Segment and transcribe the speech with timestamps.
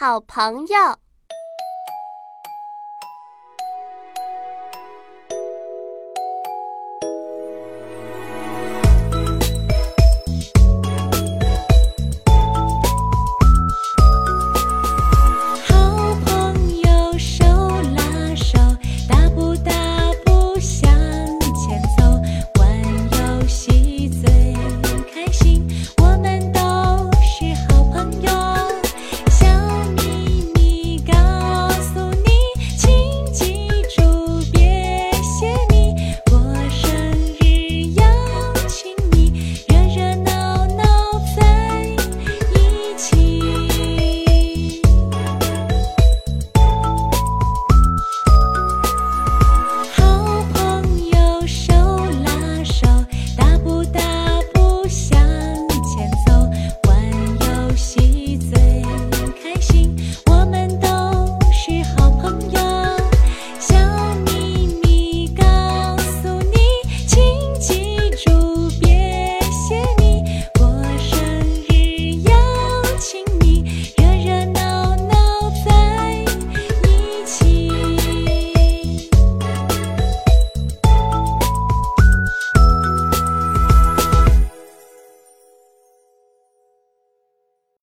[0.00, 1.07] 好朋友。